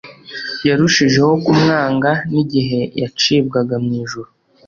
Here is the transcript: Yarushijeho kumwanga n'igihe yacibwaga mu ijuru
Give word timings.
Yarushijeho 0.67 1.31
kumwanga 1.45 2.11
n'igihe 2.31 2.79
yacibwaga 3.01 3.75
mu 3.83 3.91
ijuru 4.01 4.29